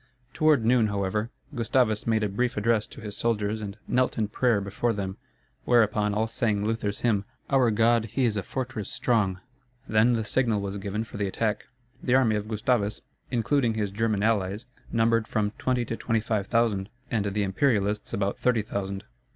[0.33, 4.59] Toward noon, however, Gustavus made a brief address to his soldiers and knelt in prayer
[4.59, 5.17] before them,
[5.65, 9.41] whereupon all sang Luther's hymn, "Our God he is a fortress strong."
[9.87, 11.67] Then the signal was given for the attack.
[12.01, 16.89] The army of Gustavus, including his German allies, numbered from twenty to twenty five thousand,
[17.11, 19.03] and the Imperialists about thirty thousand.